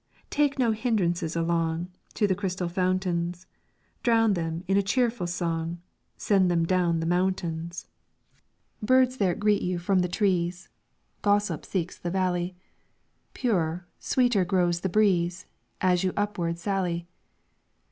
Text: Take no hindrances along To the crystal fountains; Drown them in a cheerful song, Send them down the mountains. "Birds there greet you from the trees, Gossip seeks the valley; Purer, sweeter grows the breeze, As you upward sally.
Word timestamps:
Take 0.31 0.57
no 0.57 0.71
hindrances 0.71 1.35
along 1.35 1.89
To 2.15 2.25
the 2.25 2.33
crystal 2.33 2.67
fountains; 2.67 3.45
Drown 4.01 4.33
them 4.33 4.63
in 4.67 4.75
a 4.75 4.81
cheerful 4.81 5.27
song, 5.27 5.77
Send 6.17 6.49
them 6.49 6.65
down 6.65 7.01
the 7.01 7.05
mountains. 7.05 7.85
"Birds 8.81 9.17
there 9.17 9.35
greet 9.35 9.61
you 9.61 9.77
from 9.77 9.99
the 9.99 10.07
trees, 10.07 10.69
Gossip 11.21 11.67
seeks 11.67 11.99
the 11.99 12.09
valley; 12.09 12.55
Purer, 13.35 13.85
sweeter 13.99 14.43
grows 14.43 14.79
the 14.79 14.89
breeze, 14.89 15.45
As 15.81 16.03
you 16.03 16.13
upward 16.17 16.57
sally. 16.57 17.05